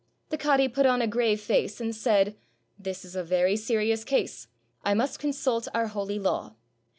The 0.29 0.37
cadi 0.39 0.67
put 0.67 0.87
on 0.87 0.99
a 0.99 1.05
grave 1.05 1.39
face 1.39 1.75
551 1.75 1.75
TURKEY 1.75 1.81
and 1.85 2.33
said, 2.33 2.41
"This 2.83 3.05
is 3.05 3.15
a 3.15 3.23
very 3.23 3.55
serious 3.55 4.03
case. 4.03 4.47
I 4.83 4.95
must 4.95 5.19
consult 5.19 5.67
our 5.75 5.85
holy 5.89 6.17
law." 6.17 6.55